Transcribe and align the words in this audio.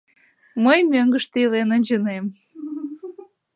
Мый 0.63 0.79
мӧҥгыштӧ 0.91 1.37
илен 1.45 1.69
ончынем. 1.75 2.25